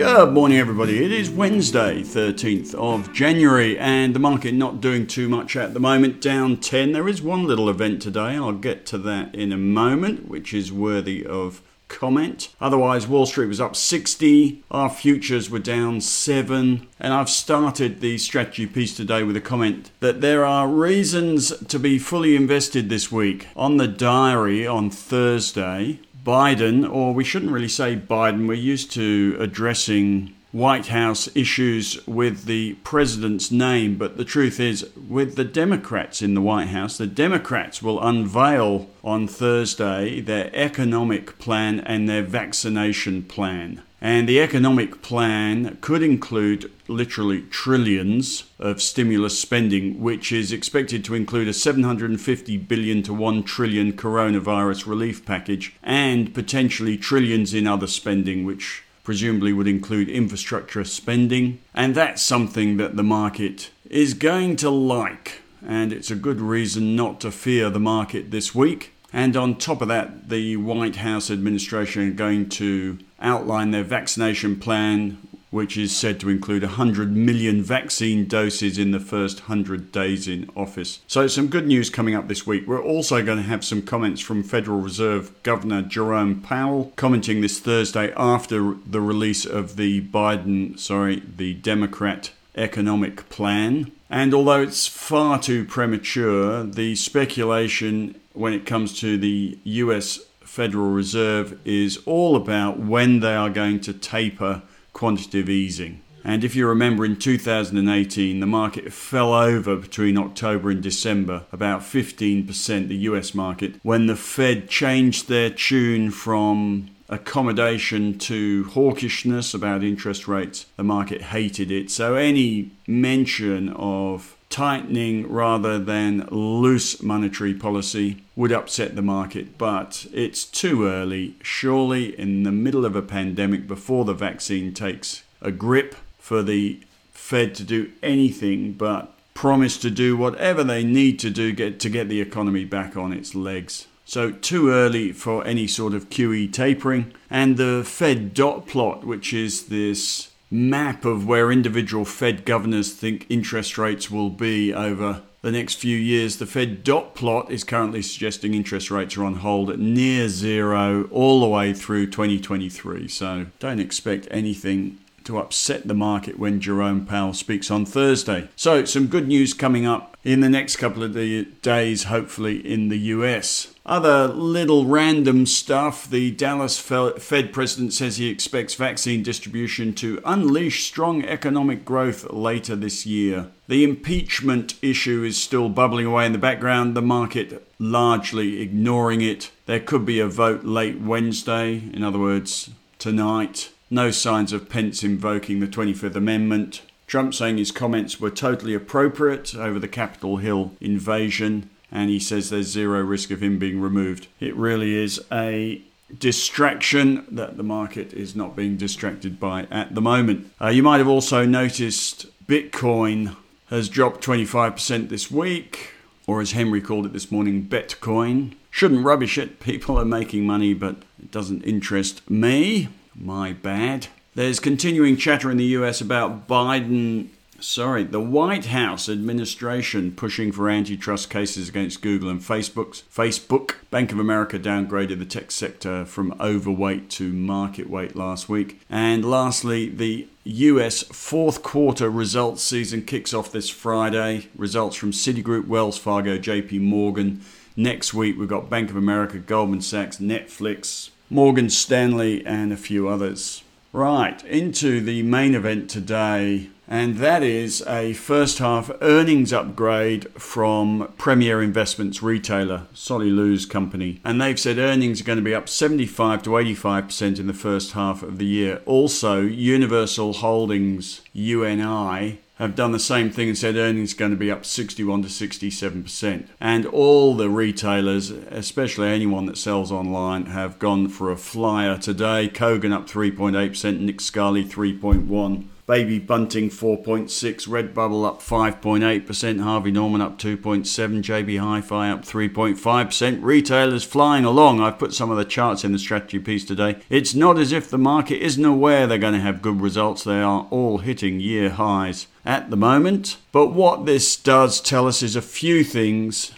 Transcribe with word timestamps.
Good 0.00 0.32
morning, 0.32 0.56
everybody. 0.56 1.04
It 1.04 1.12
is 1.12 1.28
Wednesday, 1.28 2.00
13th 2.00 2.74
of 2.74 3.12
January, 3.12 3.78
and 3.78 4.14
the 4.14 4.18
market 4.18 4.54
not 4.54 4.80
doing 4.80 5.06
too 5.06 5.28
much 5.28 5.56
at 5.56 5.74
the 5.74 5.78
moment, 5.78 6.22
down 6.22 6.56
10. 6.56 6.92
There 6.92 7.06
is 7.06 7.20
one 7.20 7.44
little 7.44 7.68
event 7.68 8.00
today, 8.00 8.34
I'll 8.34 8.52
get 8.52 8.86
to 8.86 8.96
that 8.96 9.34
in 9.34 9.52
a 9.52 9.58
moment, 9.58 10.26
which 10.26 10.54
is 10.54 10.72
worthy 10.72 11.26
of 11.26 11.60
comment. 11.88 12.48
Otherwise, 12.62 13.06
Wall 13.06 13.26
Street 13.26 13.48
was 13.48 13.60
up 13.60 13.76
60, 13.76 14.62
our 14.70 14.88
futures 14.88 15.50
were 15.50 15.58
down 15.58 16.00
7, 16.00 16.86
and 16.98 17.12
I've 17.12 17.28
started 17.28 18.00
the 18.00 18.16
strategy 18.16 18.64
piece 18.64 18.96
today 18.96 19.22
with 19.22 19.36
a 19.36 19.40
comment 19.42 19.90
that 20.00 20.22
there 20.22 20.46
are 20.46 20.66
reasons 20.66 21.52
to 21.66 21.78
be 21.78 21.98
fully 21.98 22.36
invested 22.36 22.88
this 22.88 23.12
week. 23.12 23.48
On 23.54 23.76
the 23.76 23.88
diary 23.88 24.66
on 24.66 24.88
Thursday, 24.88 25.98
Biden, 26.24 26.90
or 26.90 27.14
we 27.14 27.24
shouldn't 27.24 27.52
really 27.52 27.68
say 27.68 27.96
Biden, 27.96 28.46
we're 28.46 28.54
used 28.54 28.92
to 28.92 29.36
addressing 29.40 30.34
White 30.52 30.88
House 30.88 31.28
issues 31.36 32.04
with 32.08 32.44
the 32.46 32.74
president's 32.82 33.52
name, 33.52 33.96
but 33.96 34.16
the 34.16 34.24
truth 34.24 34.58
is, 34.58 34.88
with 35.08 35.36
the 35.36 35.44
Democrats 35.44 36.22
in 36.22 36.34
the 36.34 36.40
White 36.40 36.68
House, 36.68 36.98
the 36.98 37.06
Democrats 37.06 37.82
will 37.82 38.02
unveil 38.02 38.90
on 39.04 39.28
Thursday 39.28 40.20
their 40.20 40.50
economic 40.52 41.38
plan 41.38 41.78
and 41.80 42.08
their 42.08 42.22
vaccination 42.22 43.22
plan. 43.22 43.82
And 44.00 44.28
the 44.28 44.40
economic 44.40 45.02
plan 45.02 45.76
could 45.82 46.02
include 46.02 46.72
literally 46.88 47.42
trillions 47.42 48.44
of 48.58 48.80
stimulus 48.80 49.38
spending, 49.38 50.00
which 50.00 50.32
is 50.32 50.52
expected 50.52 51.04
to 51.04 51.14
include 51.14 51.48
a 51.48 51.52
750 51.52 52.56
billion 52.56 53.02
to 53.02 53.12
1 53.12 53.42
trillion 53.42 53.92
coronavirus 53.92 54.86
relief 54.86 55.26
package 55.26 55.74
and 55.82 56.34
potentially 56.34 56.96
trillions 56.96 57.52
in 57.52 57.66
other 57.66 57.86
spending, 57.86 58.44
which 58.44 58.84
presumably 59.04 59.52
would 59.52 59.66
include 59.66 60.08
infrastructure 60.08 60.84
spending. 60.84 61.60
And 61.74 61.94
that's 61.94 62.22
something 62.22 62.78
that 62.78 62.96
the 62.96 63.02
market 63.02 63.70
is 63.90 64.14
going 64.14 64.56
to 64.56 64.70
like. 64.70 65.42
And 65.66 65.92
it's 65.92 66.10
a 66.10 66.16
good 66.16 66.40
reason 66.40 66.96
not 66.96 67.20
to 67.20 67.30
fear 67.30 67.68
the 67.68 67.80
market 67.80 68.30
this 68.30 68.54
week. 68.54 68.94
And 69.12 69.36
on 69.36 69.56
top 69.56 69.82
of 69.82 69.88
that, 69.88 70.28
the 70.28 70.56
White 70.56 70.96
House 70.96 71.30
administration 71.30 72.08
are 72.08 72.14
going 72.14 72.48
to 72.50 72.98
outline 73.20 73.70
their 73.70 73.84
vaccination 73.84 74.58
plan, 74.58 75.18
which 75.50 75.76
is 75.76 75.96
said 75.96 76.20
to 76.20 76.28
include 76.28 76.62
100 76.62 77.14
million 77.14 77.62
vaccine 77.62 78.26
doses 78.26 78.78
in 78.78 78.92
the 78.92 79.00
first 79.00 79.40
100 79.40 79.90
days 79.90 80.28
in 80.28 80.48
office. 80.54 81.00
So, 81.08 81.26
some 81.26 81.48
good 81.48 81.66
news 81.66 81.90
coming 81.90 82.14
up 82.14 82.28
this 82.28 82.46
week. 82.46 82.66
We're 82.68 82.82
also 82.82 83.24
going 83.24 83.38
to 83.38 83.44
have 83.44 83.64
some 83.64 83.82
comments 83.82 84.20
from 84.20 84.44
Federal 84.44 84.80
Reserve 84.80 85.32
Governor 85.42 85.82
Jerome 85.82 86.40
Powell, 86.40 86.92
commenting 86.96 87.40
this 87.40 87.58
Thursday 87.58 88.12
after 88.16 88.76
the 88.86 89.00
release 89.00 89.44
of 89.44 89.76
the 89.76 90.02
Biden, 90.02 90.78
sorry, 90.78 91.22
the 91.36 91.54
Democrat 91.54 92.30
economic 92.56 93.28
plan. 93.28 93.90
And 94.10 94.34
although 94.34 94.62
it's 94.62 94.88
far 94.88 95.38
too 95.38 95.64
premature, 95.64 96.64
the 96.64 96.96
speculation 96.96 98.20
when 98.32 98.52
it 98.52 98.66
comes 98.66 98.98
to 99.00 99.16
the 99.16 99.58
US 99.62 100.18
Federal 100.40 100.90
Reserve 100.90 101.60
is 101.64 102.00
all 102.06 102.34
about 102.34 102.80
when 102.80 103.20
they 103.20 103.34
are 103.34 103.48
going 103.48 103.78
to 103.82 103.92
taper 103.92 104.62
quantitative 104.92 105.48
easing. 105.48 106.02
And 106.24 106.44
if 106.44 106.54
you 106.54 106.66
remember 106.66 107.04
in 107.04 107.16
2018, 107.16 108.40
the 108.40 108.46
market 108.46 108.92
fell 108.92 109.32
over 109.32 109.76
between 109.76 110.18
October 110.18 110.70
and 110.70 110.82
December, 110.82 111.44
about 111.52 111.80
15%, 111.80 112.88
the 112.88 112.96
US 112.96 113.32
market, 113.32 113.76
when 113.82 114.06
the 114.06 114.16
Fed 114.16 114.68
changed 114.68 115.28
their 115.28 115.50
tune 115.50 116.10
from 116.10 116.90
accommodation 117.10 118.18
to 118.18 118.64
hawkishness 118.64 119.54
about 119.54 119.84
interest 119.84 120.26
rates. 120.26 120.64
The 120.76 120.84
market 120.84 121.20
hated 121.20 121.70
it. 121.70 121.90
So 121.90 122.14
any 122.14 122.70
mention 122.86 123.68
of 123.70 124.36
tightening 124.48 125.30
rather 125.30 125.78
than 125.78 126.26
loose 126.30 127.02
monetary 127.02 127.54
policy 127.54 128.22
would 128.34 128.52
upset 128.52 128.96
the 128.96 129.02
market, 129.02 129.58
but 129.58 130.06
it's 130.12 130.44
too 130.44 130.86
early. 130.86 131.34
Surely, 131.42 132.18
in 132.18 132.44
the 132.44 132.52
middle 132.52 132.84
of 132.84 132.96
a 132.96 133.02
pandemic, 133.02 133.68
before 133.68 134.04
the 134.04 134.14
vaccine 134.14 134.72
takes 134.72 135.22
a 135.42 135.52
grip, 135.52 135.94
for 136.18 136.42
the 136.42 136.80
Fed 137.12 137.54
to 137.56 137.64
do 137.64 137.90
anything 138.02 138.72
but 138.72 139.12
promise 139.34 139.78
to 139.78 139.90
do 139.90 140.16
whatever 140.16 140.62
they 140.62 140.84
need 140.84 141.18
to 141.18 141.30
do 141.30 141.52
get 141.52 141.80
to 141.80 141.88
get 141.88 142.08
the 142.08 142.20
economy 142.20 142.64
back 142.64 142.96
on 142.96 143.12
its 143.12 143.34
legs. 143.34 143.86
So 144.10 144.32
too 144.32 144.70
early 144.70 145.12
for 145.12 145.46
any 145.46 145.68
sort 145.68 145.94
of 145.94 146.10
QE 146.10 146.52
tapering. 146.52 147.14
And 147.30 147.56
the 147.56 147.84
Fed 147.86 148.34
dot 148.34 148.66
plot, 148.66 149.04
which 149.04 149.32
is 149.32 149.66
this 149.66 150.32
map 150.50 151.04
of 151.04 151.28
where 151.28 151.52
individual 151.52 152.04
Fed 152.04 152.44
governors 152.44 152.92
think 152.92 153.24
interest 153.28 153.78
rates 153.78 154.10
will 154.10 154.30
be 154.30 154.74
over 154.74 155.22
the 155.42 155.52
next 155.52 155.76
few 155.76 155.96
years, 155.96 156.38
the 156.38 156.46
Fed 156.46 156.82
dot 156.82 157.14
plot 157.14 157.52
is 157.52 157.62
currently 157.62 158.02
suggesting 158.02 158.52
interest 158.52 158.90
rates 158.90 159.16
are 159.16 159.24
on 159.24 159.36
hold 159.36 159.70
at 159.70 159.78
near 159.78 160.28
zero 160.28 161.04
all 161.12 161.38
the 161.38 161.46
way 161.46 161.72
through 161.72 162.06
2023. 162.06 163.06
So 163.06 163.46
don't 163.60 163.78
expect 163.78 164.26
anything 164.32 164.98
to 165.30 165.38
upset 165.38 165.86
the 165.86 165.94
market 165.94 166.40
when 166.40 166.60
Jerome 166.60 167.06
Powell 167.06 167.32
speaks 167.32 167.70
on 167.70 167.86
Thursday. 167.86 168.48
So, 168.56 168.84
some 168.84 169.06
good 169.06 169.28
news 169.28 169.54
coming 169.54 169.86
up 169.86 170.16
in 170.24 170.40
the 170.40 170.48
next 170.48 170.76
couple 170.76 171.04
of 171.04 171.14
days, 171.62 172.04
hopefully 172.04 172.58
in 172.66 172.88
the 172.88 172.98
US. 172.98 173.72
Other 173.86 174.26
little 174.26 174.86
random 174.86 175.46
stuff. 175.46 176.10
The 176.10 176.32
Dallas 176.32 176.80
Fed 176.80 177.52
president 177.52 177.92
says 177.92 178.16
he 178.16 178.28
expects 178.28 178.74
vaccine 178.74 179.22
distribution 179.22 179.94
to 179.94 180.20
unleash 180.24 180.84
strong 180.84 181.24
economic 181.24 181.84
growth 181.84 182.30
later 182.32 182.74
this 182.74 183.06
year. 183.06 183.46
The 183.68 183.84
impeachment 183.84 184.74
issue 184.82 185.22
is 185.22 185.40
still 185.40 185.68
bubbling 185.68 186.06
away 186.06 186.26
in 186.26 186.32
the 186.32 186.38
background, 186.38 186.96
the 186.96 187.02
market 187.02 187.66
largely 187.78 188.60
ignoring 188.60 189.20
it. 189.20 189.52
There 189.66 189.80
could 189.80 190.04
be 190.04 190.18
a 190.18 190.26
vote 190.26 190.64
late 190.64 191.00
Wednesday, 191.00 191.76
in 191.92 192.02
other 192.02 192.18
words, 192.18 192.70
tonight. 192.98 193.70
No 193.90 194.12
signs 194.12 194.52
of 194.52 194.68
Pence 194.68 195.02
invoking 195.02 195.58
the 195.58 195.66
25th 195.66 196.14
Amendment. 196.14 196.82
Trump 197.08 197.34
saying 197.34 197.58
his 197.58 197.72
comments 197.72 198.20
were 198.20 198.30
totally 198.30 198.72
appropriate 198.72 199.54
over 199.56 199.80
the 199.80 199.88
Capitol 199.88 200.36
Hill 200.36 200.72
invasion 200.80 201.68
and 201.90 202.08
he 202.08 202.20
says 202.20 202.50
there's 202.50 202.68
zero 202.68 203.00
risk 203.02 203.30
of 203.30 203.42
him 203.42 203.58
being 203.58 203.80
removed. 203.80 204.28
It 204.38 204.54
really 204.54 204.94
is 204.94 205.20
a 205.32 205.82
distraction 206.16 207.26
that 207.30 207.56
the 207.56 207.62
market 207.62 208.12
is 208.12 208.36
not 208.36 208.56
being 208.56 208.76
distracted 208.76 209.38
by 209.38 209.66
at 209.70 209.94
the 209.94 210.00
moment. 210.00 210.52
Uh, 210.60 210.68
you 210.68 210.82
might 210.82 210.98
have 210.98 211.08
also 211.08 211.44
noticed 211.44 212.26
Bitcoin 212.46 213.36
has 213.68 213.88
dropped 213.88 214.24
25% 214.24 215.08
this 215.08 215.30
week, 215.30 215.94
or 216.26 216.40
as 216.40 216.52
Henry 216.52 216.80
called 216.80 217.06
it 217.06 217.12
this 217.12 217.30
morning, 217.30 217.66
Betcoin. 217.66 218.54
Shouldn't 218.70 219.04
rubbish 219.04 219.38
it, 219.38 219.60
people 219.60 219.98
are 219.98 220.04
making 220.04 220.46
money, 220.46 220.74
but 220.74 220.96
it 221.20 221.30
doesn't 221.30 221.62
interest 221.62 222.28
me. 222.30 222.88
My 223.14 223.52
bad. 223.52 224.08
There's 224.34 224.60
continuing 224.60 225.16
chatter 225.16 225.50
in 225.50 225.56
the 225.56 225.64
US 225.64 226.00
about 226.00 226.46
Biden 226.46 227.28
sorry, 227.62 228.04
the 228.04 228.20
White 228.20 228.66
House 228.66 229.08
administration 229.08 230.12
pushing 230.12 230.52
for 230.52 230.68
antitrust 230.68 231.30
cases 231.30 231.68
against 231.68 232.02
Google 232.02 232.30
and 232.30 232.40
Facebook's 232.40 233.04
Facebook. 233.14 233.76
Bank 233.90 234.12
of 234.12 234.18
America 234.18 234.58
downgraded 234.58 235.18
the 235.18 235.24
tech 235.24 235.50
sector 235.50 236.04
from 236.04 236.34
overweight 236.40 237.10
to 237.10 237.32
market 237.32 237.88
weight 237.88 238.16
last 238.16 238.48
week. 238.48 238.80
And 238.88 239.24
lastly, 239.24 239.88
the 239.88 240.28
US 240.44 241.02
fourth 241.04 241.62
quarter 241.62 242.10
results 242.10 242.62
season 242.62 243.02
kicks 243.02 243.34
off 243.34 243.52
this 243.52 243.68
Friday. 243.68 244.48
Results 244.56 244.96
from 244.96 245.12
Citigroup, 245.12 245.66
Wells 245.66 245.98
Fargo, 245.98 246.38
JP 246.38 246.80
Morgan. 246.80 247.42
Next 247.76 248.12
week, 248.12 248.38
we've 248.38 248.48
got 248.48 248.70
Bank 248.70 248.90
of 248.90 248.96
America, 248.96 249.38
Goldman 249.38 249.80
Sachs, 249.80 250.18
Netflix, 250.18 251.10
Morgan 251.30 251.70
Stanley, 251.70 252.44
and 252.44 252.72
a 252.72 252.76
few 252.76 253.08
others. 253.08 253.62
Right, 253.92 254.44
into 254.44 255.00
the 255.00 255.22
main 255.22 255.54
event 255.54 255.88
today 255.88 256.68
and 256.92 257.18
that 257.18 257.44
is 257.44 257.84
a 257.86 258.14
first 258.14 258.58
half 258.58 258.90
earnings 259.00 259.52
upgrade 259.52 260.28
from 260.32 261.12
Premier 261.16 261.62
Investments 261.62 262.20
retailer, 262.20 262.88
Solly 262.92 263.30
Lew's 263.30 263.64
company. 263.64 264.20
And 264.24 264.40
they've 264.40 264.58
said 264.58 264.78
earnings 264.78 265.20
are 265.20 265.24
going 265.24 265.38
to 265.38 265.42
be 265.42 265.54
up 265.54 265.68
75 265.68 266.42
to 266.42 266.50
85% 266.50 267.38
in 267.38 267.46
the 267.46 267.54
first 267.54 267.92
half 267.92 268.24
of 268.24 268.38
the 268.38 268.44
year. 268.44 268.82
Also, 268.86 269.40
Universal 269.40 270.32
Holdings, 270.32 271.20
UNI, 271.32 272.40
have 272.60 272.74
done 272.74 272.92
the 272.92 272.98
same 272.98 273.30
thing 273.30 273.48
and 273.48 273.56
said 273.56 273.76
earnings 273.76 274.12
going 274.12 274.32
to 274.32 274.36
be 274.36 274.50
up 274.50 274.66
61 274.66 275.22
to 275.22 275.28
67%. 275.28 276.46
And 276.60 276.84
all 276.84 277.34
the 277.34 277.48
retailers, 277.48 278.30
especially 278.30 279.08
anyone 279.08 279.46
that 279.46 279.56
sells 279.56 279.90
online, 279.90 280.46
have 280.46 280.78
gone 280.78 281.08
for 281.08 281.32
a 281.32 281.38
flyer 281.38 281.96
today. 281.96 282.50
Kogan 282.50 282.92
up 282.92 283.08
3.8%, 283.08 284.00
Nick 284.00 284.20
Scali 284.20 284.62
3.1. 284.62 285.64
Baby 285.90 286.20
Bunting 286.20 286.70
4.6, 286.70 287.66
Redbubble 287.66 288.24
up 288.24 288.40
5.8%, 288.40 289.60
Harvey 289.60 289.90
Norman 289.90 290.20
up 290.20 290.38
2.7, 290.38 290.84
JB 290.86 291.58
Hi-Fi 291.58 292.10
up 292.10 292.24
3.5%. 292.24 293.38
Retailers 293.42 294.04
flying 294.04 294.44
along. 294.44 294.80
I've 294.80 295.00
put 295.00 295.12
some 295.12 295.32
of 295.32 295.36
the 295.36 295.44
charts 295.44 295.82
in 295.82 295.90
the 295.90 295.98
strategy 295.98 296.38
piece 296.38 296.64
today. 296.64 297.00
It's 297.08 297.34
not 297.34 297.58
as 297.58 297.72
if 297.72 297.90
the 297.90 297.98
market 297.98 298.40
isn't 298.40 298.64
aware 298.64 299.08
they're 299.08 299.18
going 299.18 299.34
to 299.34 299.40
have 299.40 299.62
good 299.62 299.80
results. 299.80 300.22
They 300.22 300.40
are 300.40 300.68
all 300.70 300.98
hitting 300.98 301.40
year 301.40 301.70
highs 301.70 302.28
at 302.44 302.70
the 302.70 302.76
moment. 302.76 303.38
But 303.50 303.72
what 303.72 304.06
this 304.06 304.36
does 304.36 304.80
tell 304.80 305.08
us 305.08 305.24
is 305.24 305.34
a 305.34 305.42
few 305.42 305.82
things 305.82 306.52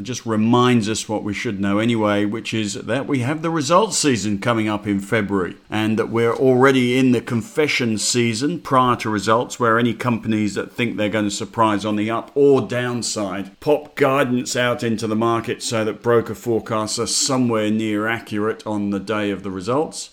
just 0.00 0.24
reminds 0.24 0.88
us 0.88 1.08
what 1.08 1.22
we 1.22 1.34
should 1.34 1.60
know 1.60 1.78
anyway, 1.78 2.24
which 2.24 2.54
is 2.54 2.74
that 2.74 3.06
we 3.06 3.18
have 3.20 3.42
the 3.42 3.50
results 3.50 3.98
season 3.98 4.38
coming 4.38 4.68
up 4.68 4.86
in 4.86 5.00
February 5.00 5.56
and 5.68 5.98
that 5.98 6.08
we're 6.08 6.34
already 6.34 6.96
in 6.96 7.12
the 7.12 7.20
confession 7.20 7.98
season 7.98 8.60
prior 8.60 8.96
to 8.96 9.10
results, 9.10 9.60
where 9.60 9.78
any 9.78 9.92
companies 9.92 10.54
that 10.54 10.72
think 10.72 10.96
they're 10.96 11.08
going 11.08 11.26
to 11.26 11.30
surprise 11.30 11.84
on 11.84 11.96
the 11.96 12.10
up 12.10 12.30
or 12.34 12.62
downside 12.62 13.58
pop 13.60 13.94
guidance 13.94 14.56
out 14.56 14.82
into 14.82 15.06
the 15.06 15.16
market 15.16 15.62
so 15.62 15.84
that 15.84 16.02
broker 16.02 16.34
forecasts 16.34 16.98
are 16.98 17.06
somewhere 17.06 17.70
near 17.70 18.06
accurate 18.06 18.66
on 18.66 18.90
the 18.90 19.00
day 19.00 19.30
of 19.30 19.42
the 19.42 19.50
results. 19.50 20.10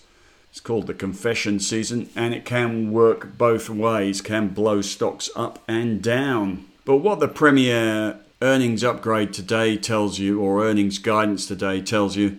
It's 0.50 0.60
called 0.60 0.88
the 0.88 0.94
confession 0.94 1.60
season 1.60 2.10
and 2.16 2.34
it 2.34 2.44
can 2.44 2.92
work 2.92 3.38
both 3.38 3.70
ways, 3.70 4.20
can 4.20 4.48
blow 4.48 4.82
stocks 4.82 5.30
up 5.36 5.60
and 5.68 6.02
down. 6.02 6.66
But 6.84 6.96
what 6.96 7.20
the 7.20 7.28
Premier 7.28 8.18
earnings 8.42 8.82
upgrade 8.82 9.32
today 9.32 9.76
tells 9.76 10.18
you, 10.18 10.40
or 10.40 10.64
earnings 10.64 10.98
guidance 10.98 11.46
today 11.46 11.80
tells 11.80 12.16
you, 12.16 12.38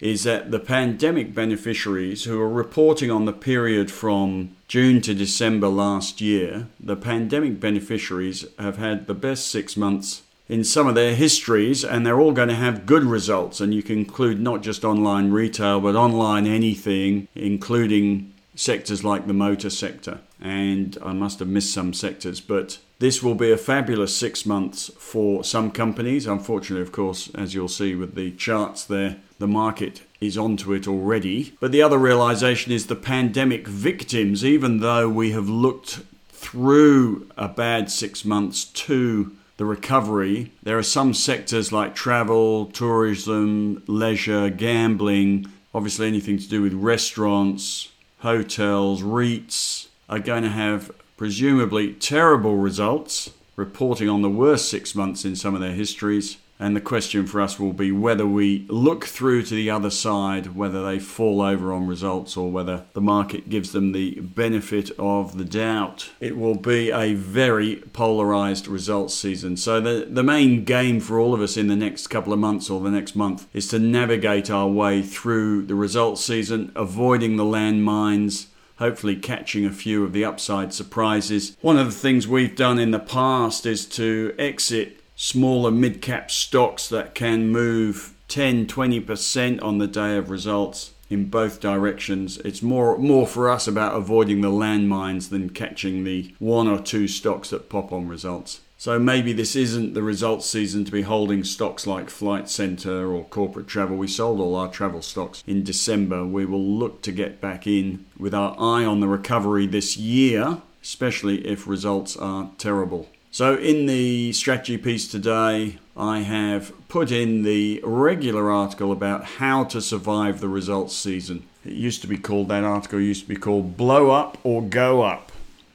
is 0.00 0.24
that 0.24 0.50
the 0.50 0.58
pandemic 0.58 1.32
beneficiaries 1.34 2.24
who 2.24 2.40
are 2.40 2.48
reporting 2.48 3.10
on 3.10 3.24
the 3.24 3.32
period 3.32 3.90
from 3.90 4.56
June 4.66 5.00
to 5.00 5.14
December 5.14 5.68
last 5.68 6.20
year, 6.20 6.66
the 6.80 6.96
pandemic 6.96 7.60
beneficiaries 7.60 8.44
have 8.58 8.78
had 8.78 9.06
the 9.06 9.14
best 9.14 9.46
six 9.46 9.76
months 9.76 10.22
in 10.48 10.64
some 10.64 10.88
of 10.88 10.96
their 10.96 11.14
histories, 11.14 11.84
and 11.84 12.04
they're 12.04 12.18
all 12.18 12.32
going 12.32 12.48
to 12.48 12.54
have 12.54 12.84
good 12.84 13.04
results. 13.04 13.60
And 13.60 13.72
you 13.72 13.82
can 13.82 13.98
include 13.98 14.40
not 14.40 14.62
just 14.62 14.84
online 14.84 15.30
retail, 15.30 15.80
but 15.80 15.94
online 15.94 16.46
anything, 16.46 17.28
including 17.34 18.34
sectors 18.54 19.04
like 19.04 19.26
the 19.26 19.32
motor 19.32 19.70
sector. 19.70 20.18
And 20.40 20.98
I 21.02 21.12
must 21.12 21.38
have 21.38 21.48
missed 21.48 21.72
some 21.72 21.94
sectors, 21.94 22.40
but 22.40 22.78
this 23.02 23.20
will 23.20 23.34
be 23.34 23.50
a 23.50 23.56
fabulous 23.56 24.16
six 24.16 24.46
months 24.46 24.88
for 24.96 25.42
some 25.42 25.72
companies. 25.72 26.24
Unfortunately, 26.24 26.82
of 26.82 26.92
course, 26.92 27.28
as 27.34 27.52
you'll 27.52 27.66
see 27.66 27.96
with 27.96 28.14
the 28.14 28.30
charts 28.30 28.84
there, 28.84 29.16
the 29.40 29.48
market 29.48 30.02
is 30.20 30.38
onto 30.38 30.72
it 30.72 30.86
already. 30.86 31.52
But 31.58 31.72
the 31.72 31.82
other 31.82 31.98
realization 31.98 32.70
is 32.70 32.86
the 32.86 32.94
pandemic 32.94 33.66
victims, 33.66 34.44
even 34.44 34.78
though 34.78 35.08
we 35.08 35.32
have 35.32 35.48
looked 35.48 36.02
through 36.28 37.28
a 37.36 37.48
bad 37.48 37.90
six 37.90 38.24
months 38.24 38.66
to 38.66 39.36
the 39.56 39.64
recovery, 39.64 40.52
there 40.62 40.78
are 40.78 40.84
some 40.84 41.12
sectors 41.12 41.72
like 41.72 41.96
travel, 41.96 42.66
tourism, 42.66 43.82
leisure, 43.88 44.48
gambling, 44.48 45.50
obviously 45.74 46.06
anything 46.06 46.38
to 46.38 46.48
do 46.48 46.62
with 46.62 46.72
restaurants, 46.72 47.90
hotels, 48.20 49.02
REITs 49.02 49.88
are 50.08 50.20
going 50.20 50.44
to 50.44 50.50
have 50.50 50.92
presumably 51.22 51.92
terrible 51.92 52.56
results, 52.56 53.30
reporting 53.54 54.08
on 54.08 54.22
the 54.22 54.28
worst 54.28 54.68
six 54.68 54.92
months 54.92 55.24
in 55.24 55.36
some 55.36 55.54
of 55.54 55.60
their 55.60 55.70
histories. 55.70 56.38
And 56.58 56.74
the 56.74 56.80
question 56.80 57.28
for 57.28 57.40
us 57.40 57.60
will 57.60 57.72
be 57.72 57.92
whether 57.92 58.26
we 58.26 58.66
look 58.68 59.04
through 59.04 59.44
to 59.44 59.54
the 59.54 59.70
other 59.70 59.88
side, 59.88 60.56
whether 60.56 60.84
they 60.84 60.98
fall 60.98 61.40
over 61.40 61.72
on 61.72 61.86
results 61.86 62.36
or 62.36 62.50
whether 62.50 62.86
the 62.94 63.00
market 63.00 63.48
gives 63.48 63.70
them 63.70 63.92
the 63.92 64.18
benefit 64.18 64.90
of 64.98 65.38
the 65.38 65.44
doubt. 65.44 66.10
It 66.18 66.36
will 66.36 66.56
be 66.56 66.90
a 66.90 67.14
very 67.14 67.76
polarized 67.92 68.66
results 68.66 69.14
season. 69.14 69.56
So, 69.56 69.80
the, 69.80 70.08
the 70.10 70.24
main 70.24 70.64
game 70.64 70.98
for 70.98 71.20
all 71.20 71.34
of 71.34 71.40
us 71.40 71.56
in 71.56 71.68
the 71.68 71.76
next 71.76 72.08
couple 72.08 72.32
of 72.32 72.40
months 72.40 72.68
or 72.68 72.80
the 72.80 72.90
next 72.90 73.14
month 73.14 73.46
is 73.52 73.68
to 73.68 73.78
navigate 73.78 74.50
our 74.50 74.66
way 74.66 75.02
through 75.02 75.66
the 75.66 75.76
results 75.76 76.24
season, 76.24 76.72
avoiding 76.74 77.36
the 77.36 77.44
landmines 77.44 78.46
hopefully 78.76 79.16
catching 79.16 79.64
a 79.64 79.72
few 79.72 80.04
of 80.04 80.12
the 80.12 80.24
upside 80.24 80.72
surprises. 80.72 81.56
One 81.60 81.78
of 81.78 81.86
the 81.86 81.98
things 81.98 82.28
we've 82.28 82.56
done 82.56 82.78
in 82.78 82.90
the 82.90 82.98
past 82.98 83.66
is 83.66 83.86
to 83.86 84.34
exit 84.38 85.00
smaller 85.16 85.70
mid 85.70 86.02
cap 86.02 86.30
stocks 86.30 86.88
that 86.88 87.14
can 87.14 87.48
move 87.48 88.14
10 88.28 88.66
20% 88.66 89.62
on 89.62 89.78
the 89.78 89.86
day 89.86 90.16
of 90.16 90.30
results 90.30 90.92
in 91.10 91.26
both 91.26 91.60
directions. 91.60 92.38
It's 92.38 92.62
more 92.62 92.96
more 92.96 93.26
for 93.26 93.50
us 93.50 93.68
about 93.68 93.94
avoiding 93.94 94.40
the 94.40 94.48
landmines 94.48 95.28
than 95.28 95.50
catching 95.50 96.04
the 96.04 96.34
one 96.38 96.66
or 96.66 96.80
two 96.80 97.06
stocks 97.06 97.50
that 97.50 97.68
pop 97.68 97.92
on 97.92 98.08
results. 98.08 98.60
So 98.82 98.98
maybe 98.98 99.32
this 99.32 99.54
isn't 99.54 99.94
the 99.94 100.02
results 100.02 100.44
season 100.44 100.84
to 100.86 100.90
be 100.90 101.02
holding 101.02 101.44
stocks 101.44 101.86
like 101.86 102.10
Flight 102.10 102.50
Centre 102.50 103.12
or 103.12 103.24
corporate 103.26 103.68
travel. 103.68 103.96
We 103.96 104.08
sold 104.08 104.40
all 104.40 104.56
our 104.56 104.66
travel 104.66 105.02
stocks 105.02 105.44
in 105.46 105.62
December. 105.62 106.26
We 106.26 106.46
will 106.46 106.64
look 106.64 107.00
to 107.02 107.12
get 107.12 107.40
back 107.40 107.64
in 107.64 108.06
with 108.18 108.34
our 108.34 108.56
eye 108.58 108.84
on 108.84 108.98
the 108.98 109.06
recovery 109.06 109.68
this 109.68 109.96
year, 109.96 110.62
especially 110.82 111.46
if 111.46 111.68
results 111.68 112.16
are 112.16 112.50
terrible. 112.58 113.08
So, 113.30 113.54
in 113.54 113.86
the 113.86 114.32
strategy 114.32 114.78
piece 114.78 115.06
today, 115.06 115.78
I 115.96 116.22
have 116.22 116.72
put 116.88 117.12
in 117.12 117.44
the 117.44 117.80
regular 117.84 118.50
article 118.50 118.90
about 118.90 119.24
how 119.38 119.62
to 119.62 119.80
survive 119.80 120.40
the 120.40 120.48
results 120.48 120.96
season. 120.96 121.44
It 121.64 121.74
used 121.74 122.00
to 122.00 122.08
be 122.08 122.18
called, 122.18 122.48
that 122.48 122.64
article 122.64 123.00
used 123.00 123.22
to 123.22 123.28
be 123.28 123.36
called 123.36 123.76
Blow 123.76 124.10
Up 124.10 124.38
or 124.42 124.60
Go 124.60 125.02
Up. 125.02 125.30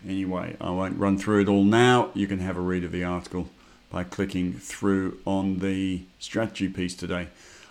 Anyway, 0.07 0.55
I 0.61 0.69
won't 0.69 0.97
run 0.97 1.17
through 1.17 1.41
it 1.41 1.49
all 1.49 1.65
now. 1.65 2.11
You 2.13 2.27
can 2.27 2.39
have 2.39 2.55
a 2.55 2.61
read 2.61 2.85
of 2.85 2.93
the 2.93 3.03
article 3.03 3.49
by 3.89 4.05
clicking 4.05 4.53
through 4.53 5.19
on 5.25 5.59
the 5.59 6.03
strategy 6.17 6.69
piece 6.69 6.95
today. 6.95 7.27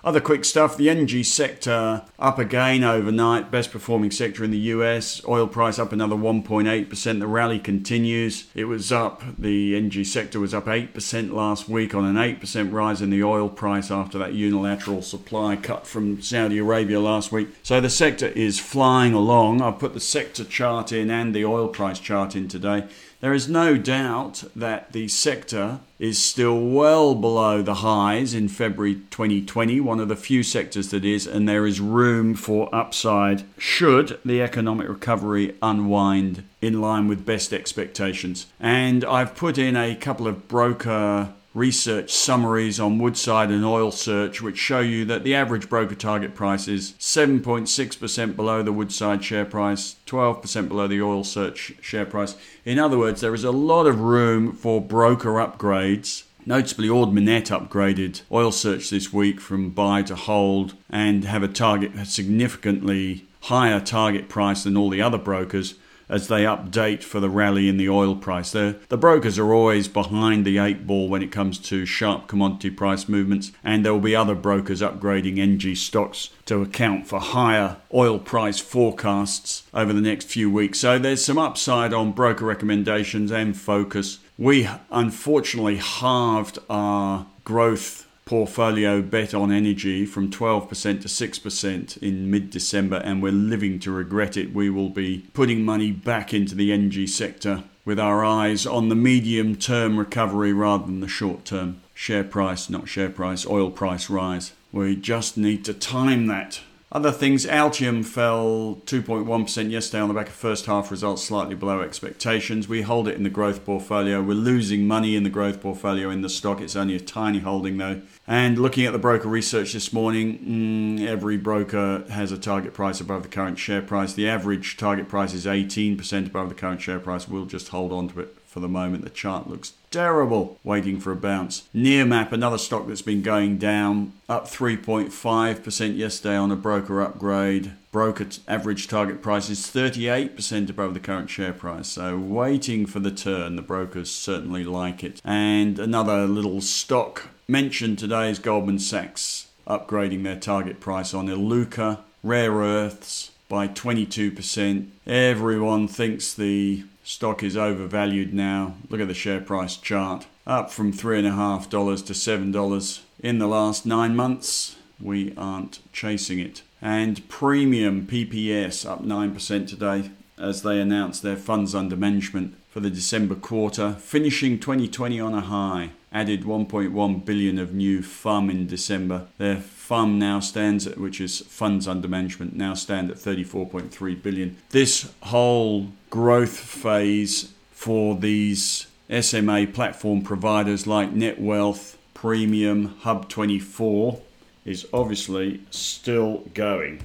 Other 0.06 0.20
quick 0.20 0.44
stuff 0.44 0.76
the 0.76 0.88
energy 0.88 1.24
sector 1.24 2.04
up 2.16 2.38
again 2.38 2.84
overnight, 2.84 3.50
best 3.50 3.72
performing 3.72 4.12
sector 4.12 4.44
in 4.44 4.52
the 4.52 4.70
US. 4.76 5.20
Oil 5.26 5.48
price 5.48 5.80
up 5.80 5.92
another 5.92 6.14
1.8%. 6.14 7.18
The 7.18 7.26
rally 7.26 7.58
continues. 7.58 8.46
It 8.54 8.66
was 8.66 8.92
up, 8.92 9.24
the 9.36 9.74
energy 9.74 10.04
sector 10.04 10.38
was 10.38 10.54
up 10.54 10.66
8% 10.66 11.32
last 11.32 11.68
week 11.68 11.92
on 11.92 12.04
an 12.04 12.14
8% 12.14 12.72
rise 12.72 13.02
in 13.02 13.10
the 13.10 13.24
oil 13.24 13.48
price 13.48 13.90
after 13.90 14.16
that 14.18 14.32
unilateral 14.32 15.02
supply 15.02 15.56
cut 15.56 15.88
from 15.88 16.22
Saudi 16.22 16.58
Arabia 16.58 17.00
last 17.00 17.32
week. 17.32 17.48
So 17.64 17.80
the 17.80 17.90
sector 17.90 18.28
is 18.28 18.60
flying 18.60 19.12
along. 19.12 19.60
I've 19.60 19.80
put 19.80 19.92
the 19.92 19.98
sector 19.98 20.44
chart 20.44 20.92
in 20.92 21.10
and 21.10 21.34
the 21.34 21.44
oil 21.44 21.66
price 21.66 21.98
chart 21.98 22.36
in 22.36 22.46
today. 22.46 22.86
There 23.20 23.32
is 23.32 23.48
no 23.48 23.78
doubt 23.78 24.44
that 24.54 24.92
the 24.92 25.08
sector 25.08 25.80
is 25.98 26.22
still 26.22 26.60
well 26.60 27.14
below 27.14 27.62
the 27.62 27.76
highs 27.76 28.34
in 28.34 28.48
February 28.48 28.96
2020, 29.10 29.80
one 29.80 30.00
of 30.00 30.08
the 30.08 30.16
few 30.16 30.42
sectors 30.42 30.90
that 30.90 31.04
is, 31.04 31.26
and 31.26 31.48
there 31.48 31.66
is 31.66 31.80
room 31.80 32.34
for 32.34 32.72
upside 32.74 33.44
should 33.56 34.20
the 34.22 34.42
economic 34.42 34.86
recovery 34.86 35.54
unwind 35.62 36.44
in 36.60 36.82
line 36.82 37.08
with 37.08 37.24
best 37.24 37.54
expectations. 37.54 38.46
And 38.60 39.02
I've 39.02 39.34
put 39.34 39.56
in 39.56 39.76
a 39.76 39.96
couple 39.96 40.26
of 40.26 40.46
broker 40.46 41.32
research 41.56 42.12
summaries 42.12 42.78
on 42.78 42.98
Woodside 42.98 43.50
and 43.50 43.64
Oil 43.64 43.90
Search, 43.90 44.42
which 44.42 44.58
show 44.58 44.80
you 44.80 45.06
that 45.06 45.24
the 45.24 45.34
average 45.34 45.70
broker 45.70 45.94
target 45.94 46.34
price 46.34 46.68
is 46.68 46.92
7.6% 46.98 48.36
below 48.36 48.62
the 48.62 48.74
Woodside 48.74 49.24
share 49.24 49.46
price, 49.46 49.96
12% 50.06 50.68
below 50.68 50.86
the 50.86 51.00
Oil 51.00 51.24
Search 51.24 51.72
share 51.80 52.04
price. 52.04 52.36
In 52.66 52.78
other 52.78 52.98
words, 52.98 53.22
there 53.22 53.34
is 53.34 53.42
a 53.42 53.50
lot 53.50 53.86
of 53.86 54.00
room 54.00 54.52
for 54.52 54.82
broker 54.82 55.30
upgrades. 55.30 56.24
Notably, 56.44 56.90
Ord 56.90 57.08
Minnett 57.08 57.48
upgraded 57.48 58.20
Oil 58.30 58.52
Search 58.52 58.90
this 58.90 59.10
week 59.10 59.40
from 59.40 59.70
buy 59.70 60.02
to 60.02 60.14
hold 60.14 60.74
and 60.90 61.24
have 61.24 61.42
a 61.42 61.48
target 61.48 61.94
a 61.96 62.04
significantly 62.04 63.24
higher 63.44 63.80
target 63.80 64.28
price 64.28 64.64
than 64.64 64.76
all 64.76 64.90
the 64.90 65.00
other 65.00 65.18
brokers 65.18 65.74
as 66.08 66.28
they 66.28 66.44
update 66.44 67.02
for 67.02 67.20
the 67.20 67.30
rally 67.30 67.68
in 67.68 67.76
the 67.76 67.88
oil 67.88 68.14
price. 68.14 68.52
The, 68.52 68.78
the 68.88 68.96
brokers 68.96 69.38
are 69.38 69.52
always 69.52 69.88
behind 69.88 70.44
the 70.44 70.58
eight 70.58 70.86
ball 70.86 71.08
when 71.08 71.22
it 71.22 71.32
comes 71.32 71.58
to 71.58 71.84
sharp 71.86 72.28
commodity 72.28 72.70
price 72.70 73.08
movements, 73.08 73.52
and 73.64 73.84
there 73.84 73.92
will 73.92 74.00
be 74.00 74.16
other 74.16 74.34
brokers 74.34 74.80
upgrading 74.80 75.38
energy 75.38 75.74
stocks 75.74 76.30
to 76.46 76.62
account 76.62 77.06
for 77.06 77.18
higher 77.18 77.76
oil 77.92 78.18
price 78.18 78.60
forecasts 78.60 79.64
over 79.74 79.92
the 79.92 80.00
next 80.00 80.26
few 80.26 80.50
weeks. 80.50 80.78
So 80.80 80.98
there's 80.98 81.24
some 81.24 81.38
upside 81.38 81.92
on 81.92 82.12
broker 82.12 82.44
recommendations 82.44 83.30
and 83.30 83.56
focus. 83.56 84.18
We 84.38 84.68
unfortunately 84.90 85.76
halved 85.76 86.58
our 86.68 87.26
growth 87.44 88.05
portfolio 88.26 89.00
bet 89.00 89.32
on 89.32 89.52
energy 89.52 90.04
from 90.04 90.28
12% 90.28 90.68
to 91.00 91.08
6% 91.08 92.02
in 92.02 92.30
mid 92.30 92.50
December, 92.50 92.96
and 92.96 93.22
we're 93.22 93.30
living 93.30 93.78
to 93.78 93.92
regret 93.92 94.36
it. 94.36 94.52
We 94.52 94.68
will 94.68 94.90
be 94.90 95.26
putting 95.32 95.64
money 95.64 95.92
back 95.92 96.34
into 96.34 96.56
the 96.56 96.72
energy 96.72 97.06
sector 97.06 97.62
with 97.84 98.00
our 98.00 98.24
eyes 98.24 98.66
on 98.66 98.88
the 98.88 98.96
medium 98.96 99.54
term 99.54 99.96
recovery 99.96 100.52
rather 100.52 100.86
than 100.86 100.98
the 100.98 101.08
short 101.08 101.44
term 101.44 101.80
share 101.94 102.24
price, 102.24 102.68
not 102.68 102.88
share 102.88 103.10
price, 103.10 103.46
oil 103.46 103.70
price 103.70 104.10
rise. 104.10 104.52
We 104.72 104.96
just 104.96 105.38
need 105.38 105.64
to 105.66 105.72
time 105.72 106.26
that 106.26 106.60
Other 106.92 107.10
things, 107.10 107.44
Altium 107.44 108.04
fell 108.04 108.80
2.1% 108.86 109.70
yesterday 109.72 110.00
on 110.00 110.06
the 110.06 110.14
back 110.14 110.28
of 110.28 110.34
first 110.34 110.66
half 110.66 110.88
results 110.92 111.24
slightly 111.24 111.56
below 111.56 111.80
expectations. 111.80 112.68
We 112.68 112.82
hold 112.82 113.08
it 113.08 113.16
in 113.16 113.24
the 113.24 113.28
growth 113.28 113.64
portfolio. 113.64 114.22
We're 114.22 114.34
losing 114.34 114.86
money 114.86 115.16
in 115.16 115.24
the 115.24 115.30
growth 115.30 115.60
portfolio 115.60 116.10
in 116.10 116.20
the 116.20 116.28
stock. 116.28 116.60
It's 116.60 116.76
only 116.76 116.94
a 116.94 117.00
tiny 117.00 117.40
holding 117.40 117.76
though. 117.78 118.02
And 118.24 118.56
looking 118.56 118.86
at 118.86 118.92
the 118.92 119.00
broker 119.00 119.28
research 119.28 119.72
this 119.72 119.92
morning, 119.92 120.38
mm, 120.38 121.06
every 121.06 121.36
broker 121.36 122.04
has 122.08 122.30
a 122.30 122.38
target 122.38 122.72
price 122.72 123.00
above 123.00 123.24
the 123.24 123.28
current 123.28 123.58
share 123.58 123.82
price. 123.82 124.12
The 124.12 124.28
average 124.28 124.76
target 124.76 125.08
price 125.08 125.34
is 125.34 125.44
18% 125.44 126.28
above 126.28 126.50
the 126.50 126.54
current 126.54 126.80
share 126.80 127.00
price. 127.00 127.26
We'll 127.26 127.46
just 127.46 127.68
hold 127.68 127.92
on 127.92 128.10
to 128.10 128.20
it 128.20 128.36
for 128.56 128.60
the 128.60 128.68
moment. 128.68 129.04
The 129.04 129.10
chart 129.10 129.50
looks 129.50 129.74
terrible, 129.90 130.58
waiting 130.64 130.98
for 130.98 131.12
a 131.12 131.16
bounce. 131.16 131.68
Nearmap, 131.74 132.32
another 132.32 132.56
stock 132.56 132.86
that's 132.86 133.02
been 133.02 133.20
going 133.20 133.58
down, 133.58 134.14
up 134.30 134.46
3.5% 134.46 135.94
yesterday 135.98 136.36
on 136.36 136.50
a 136.50 136.56
broker 136.56 137.02
upgrade. 137.02 137.72
Broker 137.92 138.26
average 138.48 138.88
target 138.88 139.20
price 139.20 139.50
is 139.50 139.60
38% 139.60 140.70
above 140.70 140.94
the 140.94 141.00
current 141.00 141.28
share 141.28 141.52
price. 141.52 141.88
So, 141.88 142.18
waiting 142.18 142.86
for 142.86 142.98
the 142.98 143.10
turn. 143.10 143.56
The 143.56 143.62
brokers 143.62 144.10
certainly 144.10 144.64
like 144.64 145.04
it. 145.04 145.20
And 145.22 145.78
another 145.78 146.26
little 146.26 146.62
stock 146.62 147.28
mentioned 147.46 147.98
today 147.98 148.30
is 148.30 148.38
Goldman 148.38 148.78
Sachs 148.78 149.48
upgrading 149.66 150.22
their 150.22 150.40
target 150.40 150.80
price 150.80 151.12
on 151.12 151.26
Iluka, 151.26 151.98
rare 152.22 152.52
earths 152.52 153.32
by 153.50 153.68
22%. 153.68 154.88
Everyone 155.06 155.86
thinks 155.88 156.32
the 156.32 156.84
Stock 157.06 157.44
is 157.44 157.56
overvalued 157.56 158.34
now. 158.34 158.74
Look 158.90 159.00
at 159.00 159.06
the 159.06 159.14
share 159.14 159.40
price 159.40 159.76
chart. 159.76 160.26
Up 160.44 160.72
from 160.72 160.92
$3.5 160.92 161.70
to 161.70 162.12
$7 162.12 163.00
in 163.20 163.38
the 163.38 163.46
last 163.46 163.86
nine 163.86 164.16
months. 164.16 164.74
We 165.00 165.32
aren't 165.36 165.78
chasing 165.92 166.40
it. 166.40 166.62
And 166.82 167.28
Praemium 167.28 168.06
PPS 168.06 168.84
up 168.90 169.04
9% 169.04 169.68
today 169.68 170.10
as 170.38 170.62
they 170.62 170.80
announced 170.80 171.22
their 171.22 171.36
funds 171.36 171.74
under 171.74 171.96
management 171.96 172.56
for 172.68 172.80
the 172.80 172.90
December 172.90 173.34
quarter, 173.34 173.92
finishing 173.94 174.58
2020 174.58 175.20
on 175.20 175.34
a 175.34 175.40
high. 175.40 175.90
Added 176.12 176.44
1.1 176.44 177.24
billion 177.24 177.58
of 177.58 177.74
new 177.74 178.00
FUM 178.00 178.50
in 178.50 178.66
December. 178.66 179.26
Their 179.36 179.56
FUM 179.56 180.18
now 180.18 180.40
stands 180.40 180.86
at, 180.86 180.98
which 180.98 181.20
is 181.20 181.40
funds 181.40 181.86
under 181.86 182.08
management, 182.08 182.56
now 182.56 182.72
stand 182.74 183.10
at 183.10 183.16
34.3 183.16 184.22
billion. 184.22 184.56
This 184.70 185.12
whole 185.24 185.88
growth 186.08 186.58
phase 186.58 187.52
for 187.70 188.14
these 188.14 188.86
SMA 189.20 189.66
platform 189.66 190.22
providers 190.22 190.86
like 190.86 191.12
NetWealth, 191.14 191.96
Praemium, 192.14 192.94
Hub24 193.00 194.20
is 194.64 194.86
obviously 194.92 195.60
still 195.70 196.44
going. 196.54 197.02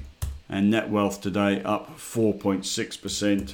And 0.51 0.72
Netwealth 0.72 1.22
today 1.22 1.63
up 1.63 1.98
4.6%. 1.98 3.53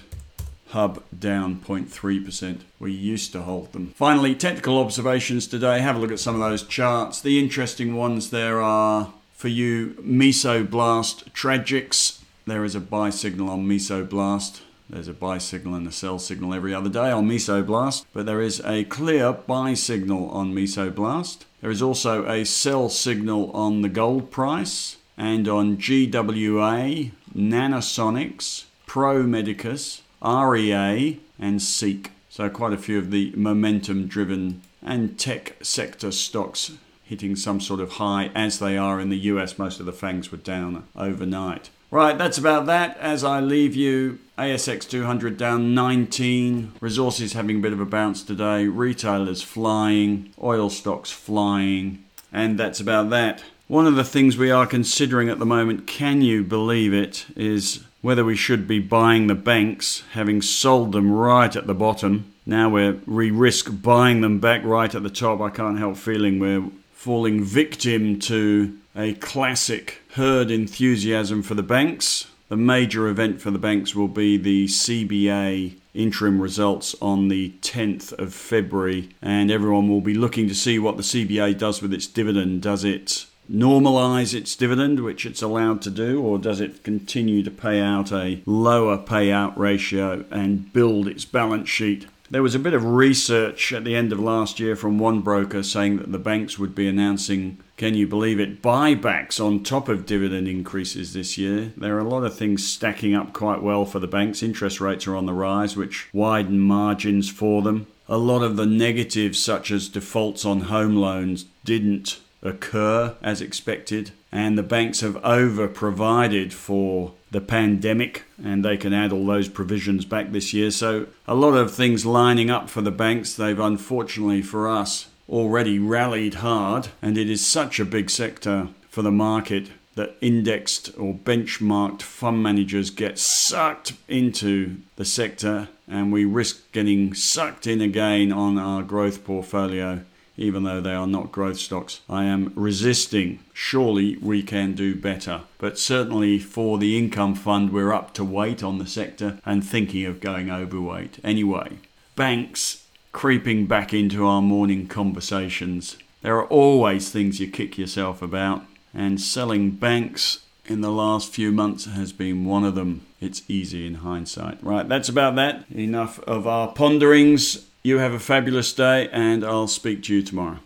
Hub 0.70 1.04
down 1.18 1.58
0.3%. 1.58 2.62
We 2.80 2.92
used 2.92 3.32
to 3.32 3.44
hold 3.44 3.72
them. 3.72 3.94
Finally, 3.96 4.34
technical 4.36 4.80
observations 4.80 5.48
today. 5.48 5.80
Have 5.80 5.96
a 5.96 6.00
look 6.00 6.12
at 6.12 6.20
some 6.20 6.36
of 6.36 6.42
those 6.42 6.64
charts. 6.64 7.22
The 7.22 7.40
interesting 7.40 7.96
ones 7.96 8.32
there 8.32 8.60
are 8.60 9.14
for 9.32 9.48
you 9.48 9.96
Mesoblast 10.02 11.32
Tragics. 11.32 12.22
There 12.48 12.66
is 12.66 12.74
a 12.74 12.82
buy 12.82 13.12
signal 13.12 13.50
on 13.50 13.68
Mesoblast. 13.68 14.62
There's 14.90 15.08
a 15.08 15.14
buy 15.14 15.38
signal 15.38 15.76
and 15.76 15.88
a 15.88 15.92
sell 15.92 16.18
signal 16.18 16.54
every 16.54 16.74
other 16.74 16.90
day 16.90 17.12
on 17.12 17.28
Mesoblast, 17.28 18.06
but 18.14 18.26
there 18.26 18.42
is 18.42 18.62
a 18.66 18.86
clear 18.86 19.34
buy 19.34 19.74
signal 19.74 20.30
on 20.30 20.54
Mesoblast. 20.54 21.44
There 21.62 21.72
is 21.72 21.82
also 21.82 22.26
a 22.26 22.46
sell 22.46 22.90
signal 22.90 23.52
on 23.52 23.82
the 23.82 23.90
gold 23.90 24.32
price 24.32 24.98
and 25.18 25.48
on 25.48 25.78
GWA, 25.78 27.12
Nanosonics, 27.36 28.66
Pro 28.86 29.24
Medicus, 29.24 30.02
REA, 30.22 31.20
and 31.40 31.62
Seek. 31.62 32.12
So, 32.30 32.50
quite 32.50 32.74
a 32.74 32.78
few 32.78 33.00
of 33.00 33.12
the 33.12 33.34
momentum 33.36 34.08
driven 34.08 34.62
and 34.84 35.18
tech 35.18 35.56
sector 35.62 36.12
stocks 36.12 36.72
hitting 37.04 37.36
some 37.36 37.60
sort 37.60 37.80
of 37.80 37.94
high 37.94 38.30
as 38.36 38.60
they 38.60 38.78
are 38.78 39.00
in 39.00 39.10
the 39.10 39.18
US. 39.18 39.58
Most 39.58 39.80
of 39.80 39.86
the 39.86 39.94
FANGs 39.94 40.32
were 40.32 40.38
down 40.38 40.86
overnight. 40.96 41.70
Right, 41.90 42.18
that's 42.18 42.38
about 42.38 42.66
that. 42.66 42.98
As 42.98 43.24
I 43.24 43.40
leave 43.40 43.74
you, 43.74 44.20
ASX 44.38 44.88
200 44.90 45.38
down 45.38 45.74
19, 45.74 46.74
resources 46.82 47.32
having 47.32 47.58
a 47.58 47.62
bit 47.62 47.72
of 47.72 47.80
a 47.80 47.86
bounce 47.86 48.24
today, 48.24 48.68
retailers 48.68 49.42
flying, 49.42 50.34
oil 50.44 50.70
stocks 50.70 51.12
flying, 51.12 52.04
and 52.34 52.60
that's 52.60 52.82
about 52.82 53.10
that. 53.12 53.44
One 53.68 53.86
of 53.86 53.98
the 53.98 54.06
things 54.06 54.38
we 54.38 54.50
are 54.50 54.66
considering 54.66 55.28
at 55.28 55.40
the 55.40 55.46
moment, 55.46 55.88
can 55.88 56.22
you 56.22 56.42
believe 56.42 56.94
it, 56.94 57.26
is 57.36 57.84
whether 58.02 58.24
we 58.24 58.38
should 58.38 58.66
be 58.66 58.80
buying 58.80 59.28
the 59.28 59.36
banks, 59.36 60.04
having 60.14 60.42
sold 60.42 60.94
them 60.94 61.12
right 61.12 61.54
at 61.54 61.68
the 61.68 61.74
bottom. 61.74 62.34
Now 62.46 62.70
we're, 62.70 62.94
we 63.06 63.30
risk 63.30 63.70
buying 63.82 64.22
them 64.22 64.40
back 64.40 64.64
right 64.64 64.96
at 64.96 65.04
the 65.04 65.10
top. 65.10 65.42
I 65.42 65.50
can't 65.50 65.78
help 65.78 65.98
feeling 65.98 66.40
we're 66.40 66.70
falling 66.94 67.44
victim 67.44 68.20
to 68.20 68.78
a 68.96 69.16
classic 69.16 70.02
herd 70.14 70.50
enthusiasm 70.50 71.44
for 71.44 71.54
the 71.54 71.62
banks. 71.62 72.28
The 72.48 72.56
major 72.56 73.10
event 73.10 73.42
for 73.42 73.52
the 73.52 73.60
banks 73.60 73.94
will 73.94 74.08
be 74.08 74.38
the 74.38 74.68
CBA 74.68 75.76
interim 75.94 76.42
results 76.42 76.96
on 77.02 77.28
the 77.28 77.54
10th 77.62 78.14
of 78.14 78.34
February, 78.34 79.10
and 79.22 79.52
everyone 79.52 79.90
will 79.90 80.00
be 80.00 80.14
looking 80.14 80.48
to 80.48 80.56
see 80.56 80.80
what 80.80 80.96
the 80.96 81.04
CBA 81.04 81.58
does 81.58 81.82
with 81.82 81.92
its 81.92 82.08
dividend. 82.08 82.62
Does 82.62 82.86
it 82.86 83.26
normalize 83.52 84.34
its 84.34 84.56
dividend, 84.56 85.02
which 85.02 85.26
it's 85.26 85.42
allowed 85.42 85.82
to 85.84 85.90
do, 85.90 86.22
or 86.22 86.38
does 86.38 86.60
it 86.60 86.84
continue 86.84 87.44
to 87.44 87.52
pay 87.52 87.82
out 87.82 88.12
a 88.12 88.42
lower 88.46 88.98
payout 88.98 89.58
ratio 89.58 90.26
and 90.32 90.72
build 90.74 91.08
its 91.08 91.26
balance 91.26 91.70
sheet 91.70 92.08
there 92.30 92.44
was 92.44 92.56
a 92.56 92.60
bit 92.60 92.74
of 92.74 92.84
research 92.84 93.72
at 93.72 93.86
the 93.86 93.96
end 93.96 94.12
of 94.12 94.20
last 94.20 94.60
year 94.60 94.76
from 94.76 95.00
one 95.00 95.22
broker 95.22 95.64
saying 95.64 95.98
that 95.98 96.12
the 96.12 96.20
banks 96.20 96.60
would 96.60 96.76
be 96.76 96.88
announcing, 96.88 97.58
can 97.78 97.94
you 97.94 98.06
believe 98.06 98.40
it, 98.40 98.62
buybacks 98.62 99.44
on 99.44 99.64
top 99.64 99.88
of 99.88 100.06
dividend 100.06 100.48
increases 100.48 101.14
this 101.14 101.38
year. 101.38 101.72
There 101.78 101.96
are 101.96 102.02
a 102.02 102.10
lot 102.10 102.26
of 102.26 102.36
things 102.36 102.68
stacking 102.68 103.16
up 103.16 103.32
quite 103.32 103.62
well 103.62 103.86
for 103.86 104.00
the 104.00 104.08
banks. 104.08 104.44
Interest 104.44 104.82
rates 104.82 105.08
are 105.08 105.16
on 105.16 105.26
the 105.26 105.34
rise, 105.34 105.78
which 105.78 106.10
widen 106.14 106.60
margins 106.60 107.30
for 107.30 107.62
them. 107.62 107.88
A 108.10 108.18
lot 108.18 108.42
of 108.42 108.58
the 108.58 108.66
negatives, 108.66 109.42
such 109.42 109.72
as 109.72 109.90
defaults 109.90 110.44
on 110.44 110.62
home 110.62 110.96
loans, 110.96 111.46
didn't 111.64 112.20
occur 112.42 113.16
as 113.22 113.42
expected, 113.42 114.12
and 114.32 114.58
the 114.58 114.64
banks 114.64 115.02
have 115.02 115.18
over 115.24 115.68
provided 115.68 116.54
for 116.54 117.14
the 117.32 117.42
pandemic, 117.42 118.24
and 118.44 118.64
they 118.64 118.78
can 118.78 118.94
add 118.94 119.12
all 119.12 119.26
those 119.26 119.50
provisions 119.50 120.06
back 120.06 120.32
this 120.32 120.54
year. 120.54 120.72
So, 120.72 121.08
a 121.28 121.36
lot 121.36 121.56
of 121.56 121.74
things 121.74 122.06
lining 122.06 122.50
up 122.50 122.70
for 122.70 122.82
the 122.82 122.92
banks. 122.92 123.34
They've 123.34 123.60
unfortunately 123.60 124.42
for 124.42 124.68
us 124.68 125.08
already 125.30 125.78
rallied 125.80 126.36
hard, 126.36 126.90
and 127.02 127.18
it 127.18 127.30
is 127.30 127.46
such 127.46 127.80
a 127.80 127.86
big 127.86 128.10
sector 128.10 128.70
for 128.90 129.02
the 129.02 129.12
market 129.12 129.70
that 129.96 130.16
indexed 130.22 130.92
or 130.98 131.14
benchmarked 131.14 132.04
fund 132.04 132.42
managers 132.42 132.92
get 132.92 133.18
sucked 133.18 133.94
into 134.08 134.78
the 134.96 135.06
sector, 135.06 135.68
and 135.88 136.14
we 136.14 136.24
risk 136.24 136.72
getting 136.72 137.14
sucked 137.14 137.68
in 137.68 137.82
again 137.82 138.32
on 138.32 138.58
our 138.58 138.84
growth 138.84 139.26
portfolio 139.26 140.02
even 140.38 140.64
though 140.64 140.80
they 140.80 140.94
are 140.94 141.08
not 141.08 141.32
growth 141.32 141.58
stocks. 141.58 142.02
I 142.08 142.26
am 142.26 142.54
resisting. 142.56 143.40
Surely 143.54 144.18
we 144.18 144.44
can 144.44 144.74
do 144.74 144.96
better. 144.96 145.42
But 145.58 145.80
certainly 145.80 146.40
for 146.40 146.78
the 146.78 146.98
income 146.98 147.36
fund, 147.36 147.74
we're 147.74 147.94
up 147.94 148.14
to 148.14 148.24
weight 148.24 148.64
on 148.64 148.78
the 148.78 148.88
sector 148.88 149.40
and 149.46 149.66
thinking 149.66 150.06
of 150.06 150.22
going 150.22 150.50
overweight. 150.50 151.20
Anyway, 151.24 151.80
banks 152.16 152.86
creeping 153.12 153.66
back 153.66 153.94
into 153.94 154.26
our 154.26 154.42
morning 154.42 154.88
conversations. 154.88 155.98
There 156.22 156.38
are 156.38 156.46
always 156.46 157.10
things 157.10 157.40
you 157.40 157.50
kick 157.50 157.78
yourself 157.78 158.22
about, 158.22 158.64
and 158.94 159.20
selling 159.20 159.72
banks 159.72 160.44
in 160.66 160.82
the 160.82 160.92
last 160.92 161.34
few 161.34 161.52
months 161.52 161.86
has 161.86 162.14
been 162.14 162.46
one 162.46 162.64
of 162.64 162.76
them. 162.76 163.06
It's 163.20 163.42
easy 163.48 163.88
in 163.88 163.96
hindsight. 163.96 164.64
Right, 164.64 164.88
that's 164.88 165.10
about 165.10 165.36
that. 165.36 165.66
Enough 165.72 166.20
of 166.22 166.46
our 166.46 166.68
ponderings. 166.74 167.66
You 167.88 168.00
have 168.00 168.12
a 168.12 168.20
fabulous 168.20 168.74
day, 168.74 169.08
and 169.14 169.46
I'll 169.46 169.70
speak 169.70 170.04
to 170.04 170.14
you 170.14 170.22
tomorrow. 170.22 170.60